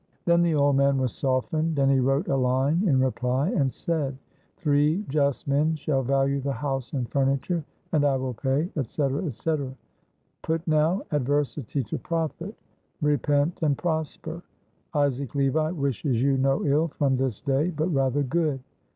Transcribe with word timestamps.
Then 0.25 0.41
the 0.41 0.55
old 0.55 0.77
man 0.77 0.97
was 0.97 1.13
softened, 1.13 1.77
and 1.77 1.91
he 1.91 1.99
wrote 1.99 2.27
a 2.27 2.35
line 2.35 2.81
in 2.87 2.99
reply, 2.99 3.49
and 3.49 3.71
said: 3.71 4.17
"Three 4.57 5.05
just 5.09 5.47
men 5.47 5.75
shall 5.75 6.01
value 6.01 6.41
the 6.41 6.51
house 6.53 6.91
and 6.93 7.07
furniture, 7.07 7.63
and 7.91 8.03
I 8.03 8.15
will 8.17 8.33
pay, 8.33 8.71
etc., 8.75 9.23
etc. 9.25 9.75
Put 10.41 10.67
now 10.67 11.03
adversity 11.11 11.83
to 11.83 11.99
profit 11.99 12.55
repent 12.99 13.59
and 13.61 13.77
prosper. 13.77 14.41
Isaac 14.95 15.35
Levi 15.35 15.69
wishes 15.69 16.19
you 16.23 16.35
no 16.35 16.65
ill 16.65 16.87
from 16.87 17.17
this 17.17 17.39
day, 17.39 17.69
but 17.69 17.89
rather 17.93 18.23
good." 18.23 18.59